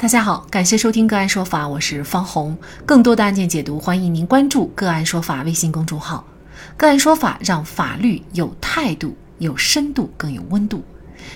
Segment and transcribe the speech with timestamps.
[0.00, 2.56] 大家好，感谢收听个案说法，我是方红。
[2.86, 6.24] 更多的案件解读，欢迎您关注个案说法微信公众号。
[6.78, 10.82] 个案说法让法律有态度、有深度、更有温度。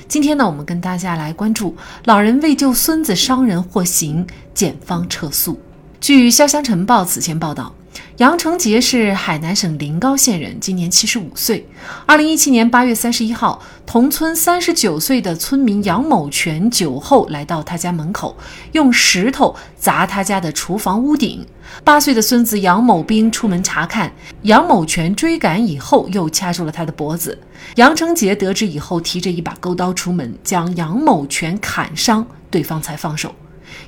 [0.09, 5.61] 今天呢，我们跟大家来关注老人为救孙子伤人获刑，检方撤诉。
[6.01, 7.75] 据《潇湘晨报》此前报道。
[8.19, 11.67] 杨成杰是海南省临高县人，今年七十五岁。
[12.07, 18.37] 二零一七年八月三十一号，同村三十九岁的村民杨某全酒后来到他家门口，
[18.71, 21.45] 用石头砸他家的厨房屋顶。
[21.83, 27.37] 八岁的孙子杨某兵出门查看，杨某全追赶以后又掐住了他的脖子。
[27.75, 33.35] 杨成杰得知以后，提着一把钩刀出门，将杨某全砍伤，对方才放手。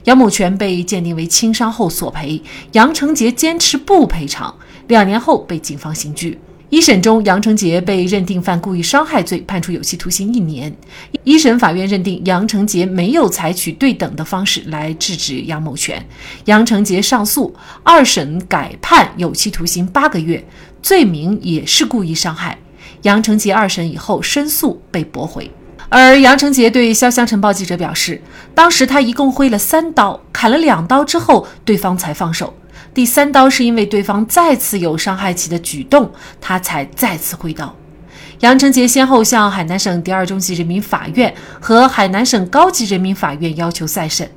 [0.05, 2.41] 杨某全被鉴定为轻伤后索赔，
[2.73, 4.55] 杨成杰坚持不赔偿，
[4.89, 6.39] 两年后被警方刑拘。
[6.69, 10.77] 一审中，杨成杰被认定犯故意伤害罪，判处有期徒刑一年。
[11.23, 16.05] 一审法院认定杨成杰没有采取对等的方式来制止杨某全，
[16.47, 20.45] 杨成杰上诉，二审改判有期徒刑八个月，
[20.83, 22.59] 罪名也是故意伤害。
[23.03, 25.49] 杨成杰二审以后申诉被驳回。
[25.89, 28.21] 而杨成杰对《潇湘晨报》记者表示，
[28.55, 32.53] 当时他一共挥了三刀，砍了两刀之后，对方才放手。
[32.93, 37.75] 第三刀是因为对方再次有伤害其的举动，他才再次挥刀。
[38.41, 44.29] 杨成杰先后向海南省第二中级人民法院和海南省高级人民法院要求再审，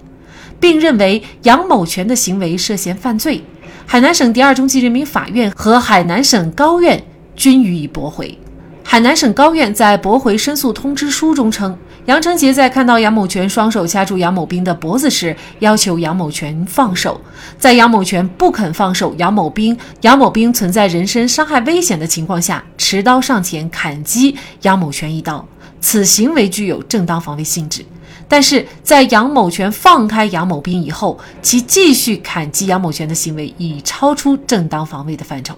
[0.60, 3.44] 并认为杨某全的行为涉嫌犯罪。
[3.86, 7.04] 海南省第二中级人民法院和海南省高院
[7.36, 8.38] 均予以驳回。
[8.92, 17.22] 海南省高院在驳回申诉通知书中称，杨成杰在看到杨某全双手掐住杨某兵的脖子时，要求杨某全放手，
[17.60, 25.48] 在杨某全不肯放手，杨某兵杨某兵存在人身伤害危险的情况下，持刀上前砍击杨某全一刀，
[25.80, 27.86] 此行为具有正当防卫性质。
[28.28, 35.54] 但是在杨某全放开杨某兵以后，其继续砍击杨某全的行为已超出正当防卫的范畴。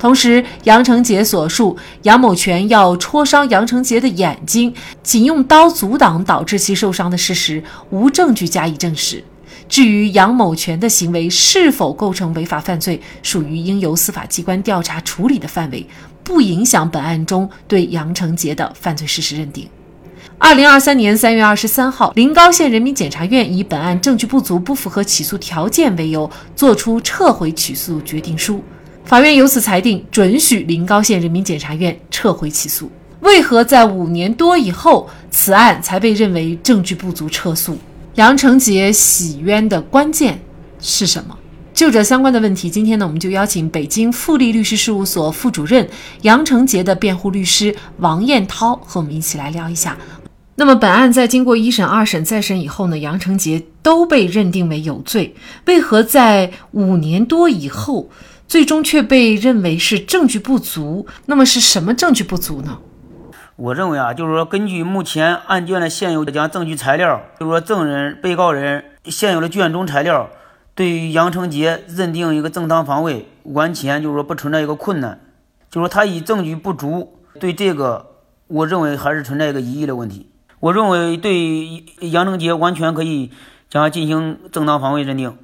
[0.00, 9.22] 同时，杨成杰所述杨某全要戳伤杨成杰的眼睛，仅用刀阻挡导致其受伤的事实，无证据加以证实。
[9.68, 15.86] 至于杨某全的行为是否构成违法犯罪，属于应由司法机关调查处理的范围，
[16.24, 19.68] 不影响本案中对杨成杰的犯罪事实认定。
[20.38, 28.64] 二零二三年三月二十三号，临高县人民检察院以本案证据不足、不符合起诉条件为由，作出撤回起诉决定书。
[29.04, 32.90] 法院由此裁定，准许临高县人民检察院撤回起诉。
[33.20, 37.76] 为何在五年多以后，此案才被认为证据不足撤诉？
[38.14, 40.40] 杨成杰洗冤的关键
[40.80, 41.36] 是什么？
[41.74, 45.88] 就这相关的问题，今天呢，我们就邀请北京富力律师事务所副主任
[46.22, 49.96] 杨成杰的辩护律师王艳涛和我们一起来聊一下。
[50.56, 55.34] 那么，本案在经过一审、二审、再审以后呢，杨成杰都被认定为有罪，
[55.66, 58.08] 为何在五年多以后？
[58.50, 62.78] 最终却被认为是证据不足，那么是什么证据不足呢？
[63.54, 70.28] 我认为啊，就是说根据目前案卷的现有的讲证据材料，就是说证人、被告人现有的卷宗材料，
[70.74, 75.20] 对于杨成杰认定一个正当防卫，完全就是说不存在一个困难。
[75.70, 78.16] 就是说他以证据不足，对这个
[78.48, 80.28] 我认为还是存在一个疑义的问题。
[80.58, 83.30] 我认为对杨成杰完全可以
[83.68, 85.38] 将他进行正当防卫认定。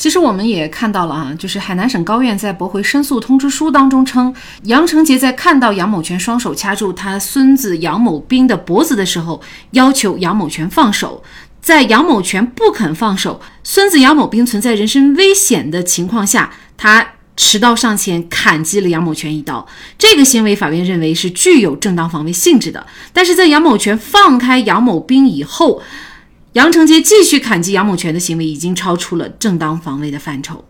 [0.00, 11.22] 其实我们也看到了啊，就是海南省高院在驳回申诉通知书当中称，杨成杰在看到杨某全双手掐住他孙子杨某兵的脖子的时候，要求杨某全放手，
[11.60, 17.06] 在杨某全不肯放手，孙子杨某兵存在人身危险的情况下，他
[17.36, 19.68] 持刀上前砍击了杨某全一刀。
[19.98, 22.86] 这个行为，法院认为是具有正当防卫性质的。
[23.12, 25.82] 但是在杨某全放开杨某兵以后，
[26.54, 30.64] 杨成杰继续砍击杨某全的行为已经超出了正当防卫的范畴，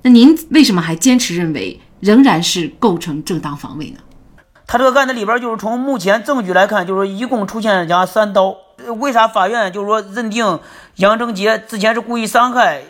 [0.00, 3.98] 那您为什么还坚持认为仍然是构成正当防卫呢？
[4.66, 8.56] 他这个案子里边就是从目前证据来看，就是说一共出现了三刀。
[8.98, 10.60] 为啥法院就是说认定
[10.96, 12.80] 杨成杰之前是故意伤害，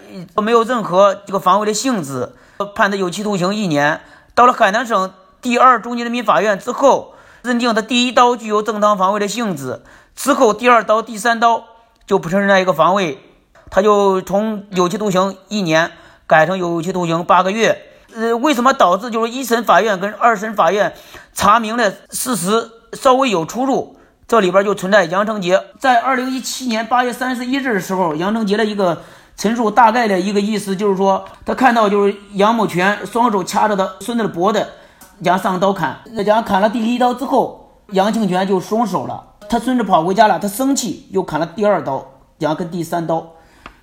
[0.41, 2.35] 没有任何这个防卫的性质，
[2.77, 4.01] 判他有期徒刑一年。
[4.37, 9.83] 到了海南省第二中级人民法院之后，认定他第一刀具有正当防卫的性质，
[10.15, 11.65] 之后第二刀、第三刀。
[12.09, 13.19] 就不存在一个防卫，
[13.71, 15.93] 他就从有期徒刑一年
[16.27, 17.83] 改成有期徒刑八个月。
[18.17, 20.95] 呃，为什么导致就是一审法院跟二审法院
[21.35, 23.97] 查明的事实稍微有出入？
[24.27, 29.03] 这里边就存在杨成杰在二零一七年八月三十一日的时候，杨成杰的一个
[29.37, 34.67] 陈述，大概的一个意思就是说，他看到就是杨某全双手掐着他孙子的脖子，
[35.21, 39.23] 然后上刀砍，将砍了第一刀之后，杨庆全就松手了。
[39.49, 42.05] 他孙子跑回家了，他生气，又砍了第二刀，
[42.39, 43.35] 然后跟第三刀。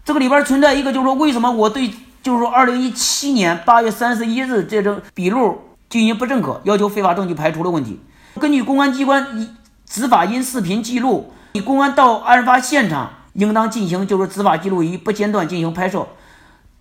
[0.03, 1.89] 这个里边存在一个，就是说为什么我对
[2.21, 5.59] 就是说二零一七年八月三十一日这种笔录
[5.89, 7.99] 进行不认可，要求非法证据排除的问题？
[8.39, 9.55] 根据公安机关
[9.87, 16.05] 执法音视频记录，你公安到案发现场应当进行就是执法记录仪不间断进行拍摄。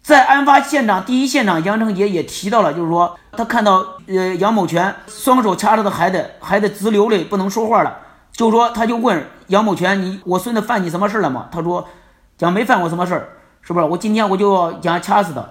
[0.02, 8.00] 在案发现场第一现场，杨成杰也提到了，就是说他看到呃杨某全双手掐着的孩子，孩子直流泪，不能说话了。
[8.34, 11.48] 就说他就问杨某全，你我孙子犯你什么事了吗？
[11.52, 11.88] 他说
[12.36, 13.28] 讲没犯我什么事儿，
[13.62, 13.86] 是不是？
[13.86, 15.44] 我今天我就要将掐死他。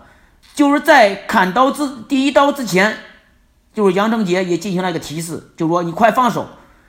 [0.53, 2.95] 就是在砍刀之第一刀之前，
[3.73, 6.45] 就是杨正杰也进行了一个提示，就说你快放手。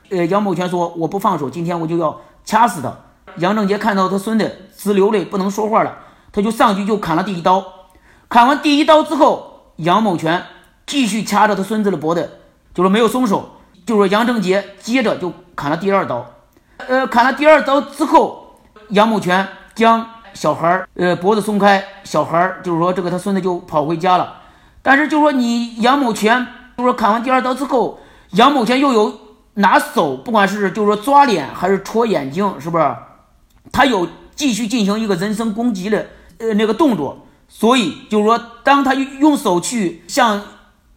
[0.09, 2.93] 呃，杨某全说我不放手，今天我就要掐死他。
[3.37, 5.97] 杨正杰看到他孙子直流泪，不能说话了。
[6.31, 7.63] 他就上去就砍了第一刀，
[8.27, 10.43] 砍完第一刀之后，杨某全
[10.85, 12.39] 继续掐着他孙子的脖子，
[12.73, 13.51] 就是没有松手。
[13.85, 16.25] 就是杨正杰接着就砍了第二刀，
[16.87, 18.59] 呃，砍了第二刀之后，
[18.89, 24.41] 杨某全将小孩呃脖子松开，小孩就是说这个他孙子就跑回家了。
[24.81, 26.45] 但是就是说你杨某全
[26.77, 27.99] 就是说砍完第二刀之后，
[28.31, 29.19] 杨某全又有
[29.55, 32.95] 拿手，不管是就是说抓脸还是戳眼睛，是不是？
[33.71, 36.05] 他有继续进行一个人身攻击的。
[36.37, 40.41] 呃，那个动作，所以就是说，当他用手去向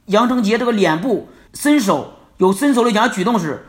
[0.07, 3.68] 杨成杰这个脸部伸手，有伸手的这样举动时，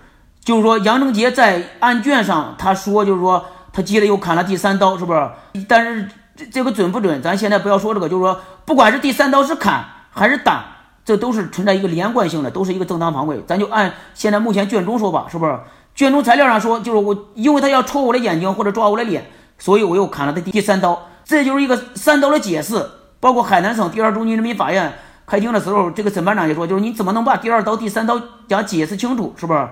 [0.50, 5.30] 就是说，杨成杰在案卷上他说，就是说，他接着又砍了第三刀，是不是？
[5.68, 7.22] 但是这这个准不准？
[7.22, 10.66] 咱现在不要说这个，就是说，不管是第三刀是砍还是打，
[11.06, 13.40] 这都是存在一个连贯性的，都是一个正当防卫。
[13.46, 15.56] 咱就按现在目前卷宗说法，是不是？
[15.94, 19.30] 卷宗材料上说，就是我因为他要戳我的眼睛或者抓我的脸，
[19.60, 21.00] 所以我又砍了他第第三刀。
[21.24, 22.84] 这就是一个三刀的解释，
[23.20, 24.92] 包括海南省第二中级人民法院
[25.28, 29.68] 开庭的时候，这个审判长也说，就是你怎么能把第二刀、第三刀讲解释清楚，是不是？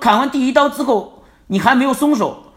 [0.00, 2.52] 砍完第一刀之后，你还没有松手，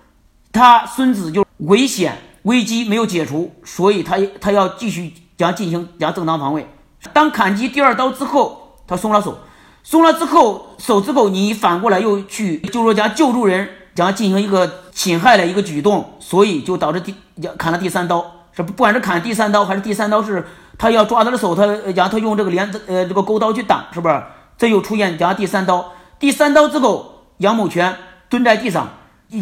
[0.51, 6.67] 他孙子就危险危机没有解除，所以他他要继续将进行将正当防卫。
[7.13, 9.37] 当砍击第二刀之后，他松了手，
[9.83, 17.15] 松了之后手之后，你反过来又去，就是说将救助人将进行一个侵害的一个举动，所以就导致第
[17.57, 18.25] 砍了第三刀。
[18.53, 20.45] 这不管是砍第三刀还是第三刀是
[20.77, 24.23] 他要抓他的手，他讲他用这个连呃这个钩刀去挡，是不是？
[24.57, 27.95] 这又出现讲第三刀，第三刀之后，杨某全
[28.29, 28.89] 蹲在地上，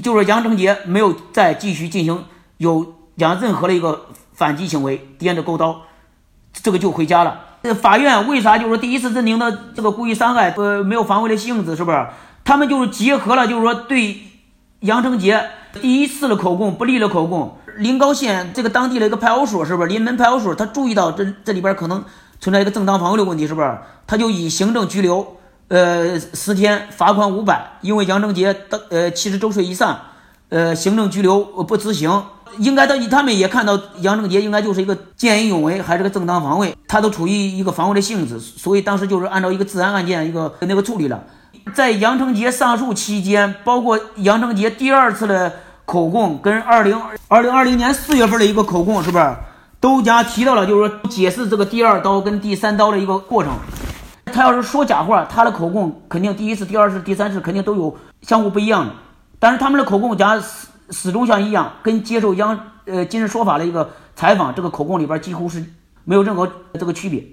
[0.04, 2.26] 就是杨成杰没有再继续进行
[2.58, 5.82] 有讲任何的一个反击行为，掂着钩刀，
[6.54, 7.42] 这个就回家了。
[7.64, 12.08] 这法院为啥就是说第一次认定的这个故意伤害呃没有防卫的性质，是不是？
[12.44, 14.22] 他们就是结合了就是说对
[14.82, 15.50] 杨成杰
[15.82, 17.58] 第一次的口供不利的口供。
[17.78, 20.56] 临高县这个当地的一个派出所，是不是临门派出所？
[20.56, 22.04] 他注意到这这里边可能
[22.40, 23.78] 存在一个正当防卫的问题，是不是？
[24.08, 25.36] 他就以行政拘留，
[25.68, 27.78] 呃，十天，罚款五百。
[27.82, 30.00] 因为杨正杰的呃七十周岁以上，
[30.50, 32.24] 呃，行政拘留不执行，
[32.60, 41.24] 应该他他们也看到杨正杰应该就是一个见义勇为，还是个正当防卫，他都处于一个防卫的性质，所以当时就是按照一个治安案件一个那个处理了。
[41.74, 45.52] 在杨成杰上诉期间，包括杨成杰第二次的。
[45.88, 49.36] 口供跟二零二零二零年四月份的一个口供是不是
[49.80, 50.66] 都加提到了？
[50.66, 53.54] 就是说解释这个第二刀跟第三刀的一个过程。
[54.36, 58.92] 他要是说假话，他的口供肯定第一次、第二次、第三次肯定都有相互不一样的。
[59.40, 65.64] 但是他们的口供讲始始终像一样，跟接受央呃今日说法的一个采访，这个口供里边几乎是
[66.04, 67.24] 没有任何这个区别。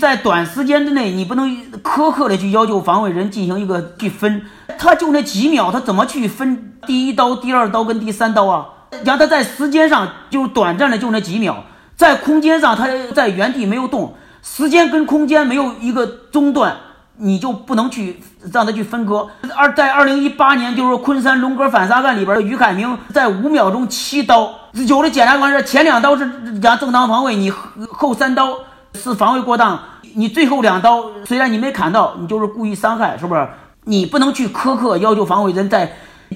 [0.00, 1.46] 在短时间之内，你不能
[1.82, 4.42] 苛刻的去要求防卫人进行一个去分，
[4.78, 8.66] 他就那几秒，他怎么去分第一刀、第二刀跟第三刀啊？
[9.04, 11.64] 让他在时间上就短暂的就那几秒，
[11.96, 14.14] 在空间上他在原地没有动，
[14.46, 16.74] 时间跟空间没有一个中断，
[17.16, 18.22] 你就不能去
[18.52, 19.28] 让他去分割。
[19.56, 24.50] 而在二零一八年，就是昆山龙哥反杀案里边的，于凯明在五秒钟七刀，
[24.88, 28.56] 有的检察官说前两刀是讲正当防卫，你后三刀。
[28.94, 29.78] 是防卫过当，
[30.14, 33.46] 你最后两刀虽然你没砍到，你就是故意伤害，是不是？
[33.84, 35.92] 你不能去苛刻要求防卫人在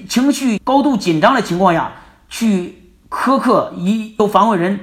[0.07, 1.91] 情绪高度紧张的情况下
[2.29, 4.79] 去苛刻以有防卫人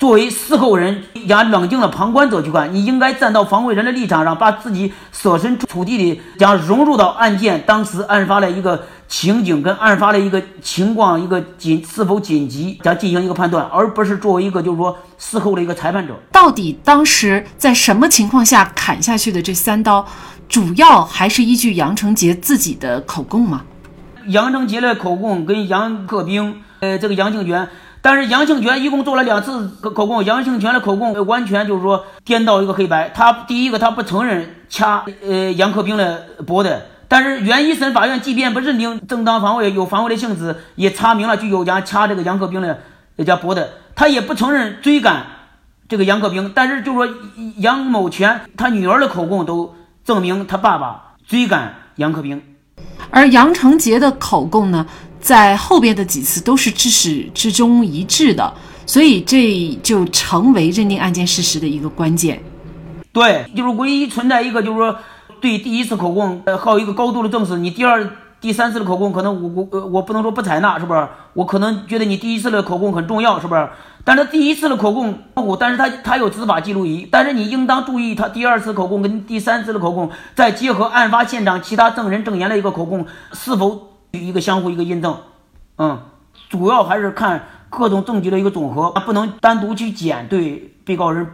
[0.00, 8.82] 作为事后人，让冷静的旁观者去看，你应该站到防卫人的立场上，把自己设身处地的将融入到案件当时案发的一个。
[9.10, 16.14] 情景跟案发的一个情况，一个紧是否紧急，将进行一个判断，而不是作为一个就是说事后的一个裁判者。
[16.30, 20.06] 到底当时在什么情况下砍下去的这三刀，
[20.48, 23.62] 主要还是依据杨成杰自己的口供吗？
[24.28, 27.68] 杨成杰的口供跟杨克兵，呃，这个杨庆全，
[28.02, 33.10] 但是杨庆全一共做了两次口供，杨庆全的口供完全就是说颠倒一个黑白。
[33.10, 36.80] 他第一个他不承认掐呃杨克兵的脖子。
[37.08, 42.78] 但是原一审法院即便不认定正当防卫有防卫的性质，也查明了具有将掐这个杨克兵的
[43.18, 43.68] 这家脖子。
[43.96, 45.26] 他也不承认追赶
[45.88, 47.14] 这个杨克兵，但是就是说
[47.56, 52.40] 杨某全他女儿的口供都证明他爸爸追赶杨克兵，
[53.10, 54.86] 而杨成杰的口供呢，
[55.20, 58.52] 在后边的几次都是至始至终一致的，
[58.86, 62.42] 所以这就成为认定案件事实的一个关键。
[63.12, 64.96] 对，就是唯一存在一个就是说
[65.40, 68.08] 对第一次口供呃还有一个高度的证实，你第二。
[68.40, 71.06] 第三次的口供可能我我我不能说不采纳，是不是？
[71.34, 73.68] 我可能觉得你第一次的口供很重要，是不是？
[74.02, 75.14] 但是第一次的口供
[75.58, 85.16] 但是他他有执法记录仪，但是你应当注意他第二次口供跟第三次的口供，再结合案发现场其他证人证言的一个口供，是否一个相互一个印证？
[85.76, 86.00] 嗯，
[86.48, 91.26] 主要还是看各种证据的一个总和，不能单独去检对被告人。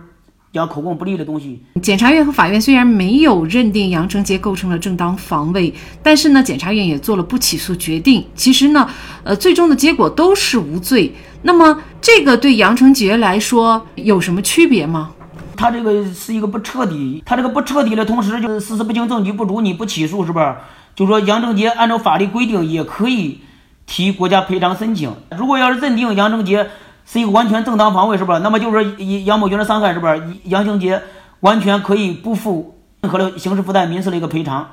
[0.53, 1.63] 讲口供不利的东西。
[1.83, 8.25] 检察院和法院虽然没有认定杨成杰构成了正当防卫，但是呢，检察院也做了不起诉决定。
[8.35, 8.89] 其实呢，
[9.23, 11.15] 呃，最终的结果都是无罪。
[11.43, 15.11] 那么，这个对杨成杰来说有什么区别吗？
[15.59, 20.55] 他这个是一个不彻底，他这个不彻底的同时，就是事实不清、证据不足，你不起诉，是不是？
[20.97, 23.43] 就说杨成杰按照法律规定也可以
[23.87, 25.15] 提国家赔偿申请。
[25.39, 26.69] 如果要是认定杨成杰，
[27.05, 28.41] 是一个完全正当防卫，是吧？
[28.43, 30.21] 那么就是杨杨某军的伤害，是不是？
[30.45, 31.01] 杨成杰
[31.41, 34.67] 完全可以不负任何的刑事附带民事的一个赔偿。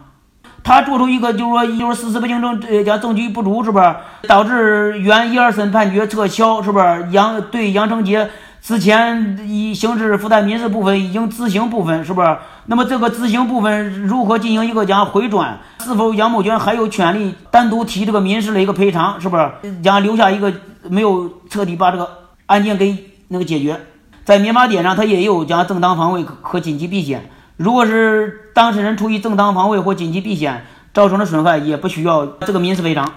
[0.63, 3.96] 他做出一个就是说，就是事实不清证，呃，讲证据不足，是不是？
[4.30, 7.10] 导致原一二审判决撤销，是不是？
[7.12, 8.30] 杨对杨成杰
[8.63, 12.38] 之前以刑事附带民事部分已经执行部分，是不是？
[12.67, 15.60] 那么这个执行部分如何进行一个讲回转？
[15.82, 19.20] 是否杨某娟还有权利单独提这个民事的一个赔偿？
[19.20, 19.51] 是不是？
[19.82, 20.53] 讲留下一个
[20.88, 22.10] 没有彻底把这个。
[22.46, 23.79] 案件给那个解决，
[24.25, 27.29] 在民法典上，它也有讲正当防卫和紧急避险。
[27.55, 33.10] 如果是当事人出于正当防卫或紧急避险造成的损害，也不需要这个民事赔偿。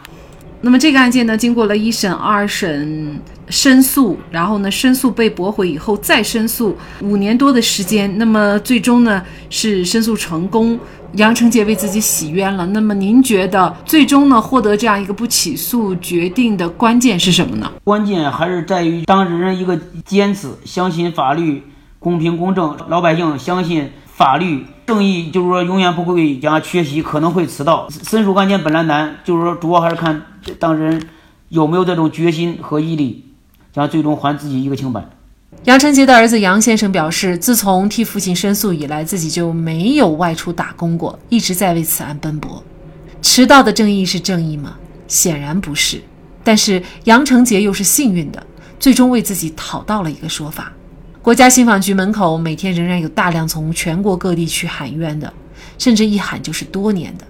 [0.66, 10.76] 那么这个案件呢，经过了一审、二审申诉，然后呢，申诉被驳回以后再申诉，五年多的时间，那么最终呢是申诉成功。
[11.12, 12.66] 杨成杰为自己洗冤了。
[12.66, 17.70] 那么您觉得最终呢获得这样一个不起诉决定的关键是什么呢？
[17.85, 21.62] 关键还是在于当事人一个坚持，相信法律
[22.00, 27.88] 公平公正，老百姓相信法律正义，就是说永远不会讲缺席，可能会迟到。
[28.02, 30.20] 申诉案件本来难，就是说主要还是看
[30.54, 31.02] 当事人
[31.48, 33.24] 有没有这种决心和毅力，
[33.72, 35.08] 将最终还自己一个清白。
[35.64, 42.62] 杨成杰的儿子杨先生表示，自从替父亲申诉以来，自己就没有外出打工过，一直在为此案奔波。
[43.22, 44.76] 迟到的正义是正义吗？
[45.08, 46.00] 显然不是。
[46.44, 48.46] 但是杨成杰又是幸运的，
[48.78, 50.72] 最终为自己讨到了一个说法。
[51.22, 55.32] 国家信访局门口每天仍然有大量从全国各地去喊冤的，
[55.78, 57.26] 甚至一喊就是多年的。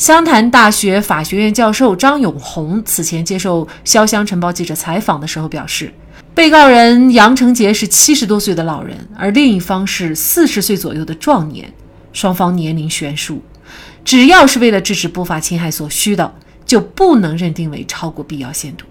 [0.00, 5.92] 湘潭大学法学院教授张永红此前接受《潇湘晨报》记者采访的时候表示。
[6.34, 11.70] 被告人杨成杰是七十多岁的老人，而另一方是四十岁左右的壮年，
[12.14, 13.42] 双方年龄悬殊，
[14.02, 18.86] 只要是为了制止不法侵害所需的，就不能认定为超过必要限度。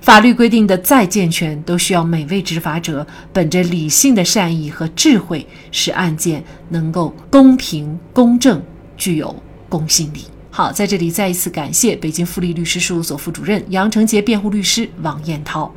[0.00, 8.62] 法律规定的再健全，都需要每位执法者本着理性的善意和智慧，使案件能够公平公正，
[8.96, 9.34] 具有
[9.72, 10.26] 公信力。
[10.50, 15.72] 好，在这里再一次感谢北京富力律师事务所副主任、杨成杰辩护律师王彦涛。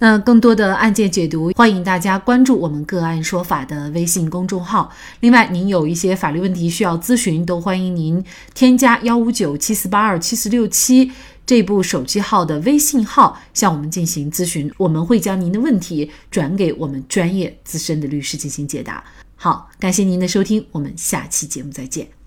[0.00, 4.90] 那更多的案件解读，欢迎大家关注我们“个案说法”的微信公众号。
[5.20, 11.12] 另外，您有一些法律问题需要咨询，都欢迎您添加幺五九七四八二七四六七
[11.46, 19.02] 这部手机号的微信号向我们进行咨询，我们会将您的问题转给我们专业资深的律师进行解答。
[19.36, 22.17] 好，感谢您的收听，我们下期节目再见。